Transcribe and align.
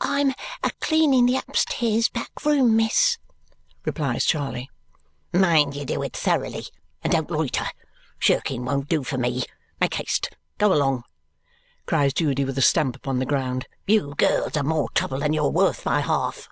"I'm 0.00 0.30
a 0.62 0.70
cleaning 0.80 1.26
the 1.26 1.34
upstairs 1.36 2.08
back 2.08 2.44
room, 2.44 2.76
miss," 2.76 3.18
replies 3.84 4.24
Charley. 4.24 4.70
"Mind 5.32 5.74
you 5.74 5.84
do 5.84 6.00
it 6.04 6.16
thoroughly, 6.16 6.66
and 7.02 7.12
don't 7.12 7.28
loiter. 7.28 7.64
Shirking 8.20 8.64
won't 8.64 8.88
do 8.88 9.02
for 9.02 9.18
me. 9.18 9.42
Make 9.80 9.94
haste! 9.94 10.30
Go 10.58 10.72
along!" 10.72 11.02
cries 11.86 12.14
Judy 12.14 12.44
with 12.44 12.56
a 12.56 12.62
stamp 12.62 12.94
upon 12.94 13.18
the 13.18 13.26
ground. 13.26 13.66
"You 13.84 14.14
girls 14.16 14.56
are 14.56 14.62
more 14.62 14.90
trouble 14.90 15.18
than 15.18 15.32
you're 15.32 15.50
worth, 15.50 15.82
by 15.82 15.98
half." 16.02 16.48